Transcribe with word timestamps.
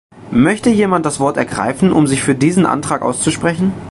Möchte 0.31 0.71
jemand 0.71 1.05
das 1.05 1.19
Wort 1.19 1.37
ergreifen, 1.37 1.91
um 1.93 2.07
sich 2.07 2.23
für 2.23 2.33
diesen 2.33 2.65
Antrag 2.65 3.03
auszusprechen? 3.03 3.71